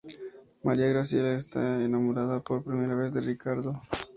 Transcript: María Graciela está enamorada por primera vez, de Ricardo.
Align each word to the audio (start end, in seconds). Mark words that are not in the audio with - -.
María 0.63 0.87
Graciela 0.87 1.33
está 1.35 1.79
enamorada 1.79 2.41
por 2.43 2.63
primera 2.63 2.95
vez, 2.95 3.13
de 3.13 3.21
Ricardo. 3.21 3.79